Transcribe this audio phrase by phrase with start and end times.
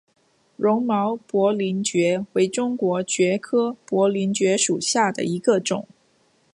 [0.57, 5.87] 绒毛薄鳞蕨为中国蕨科薄鳞蕨属下的一个种。